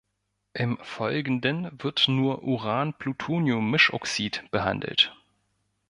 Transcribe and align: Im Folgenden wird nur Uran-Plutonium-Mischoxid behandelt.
Im 0.53 0.79
Folgenden 0.81 1.69
wird 1.73 2.05
nur 2.07 2.41
Uran-Plutonium-Mischoxid 2.41 4.45
behandelt. 4.49 5.15